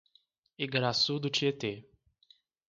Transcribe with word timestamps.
Igaraçu 0.63 1.13
do 1.21 1.29
Tietê 1.35 1.73